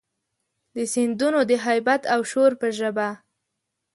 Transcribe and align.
د 0.75 0.77
سیندونو 0.93 1.39
د 1.49 1.51
هیبت 1.65 2.01
او 2.13 2.21
شور 2.31 2.51
په 2.61 2.67
ژبه، 2.77 3.09